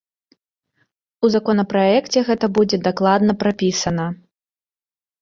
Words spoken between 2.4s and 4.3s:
будзе дакладна прапісана.